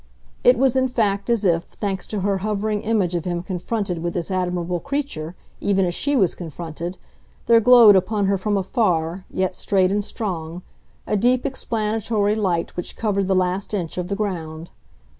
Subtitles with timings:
[0.43, 4.15] It was in fact as if, thanks to her hovering image of him confronted with
[4.15, 6.97] this admirable creature even as she was confronted,
[7.45, 10.63] there glowed upon her from afar, yet straight and strong,
[11.05, 14.71] a deep explanatory light which covered the last inch of the ground.